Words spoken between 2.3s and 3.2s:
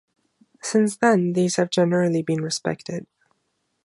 respected.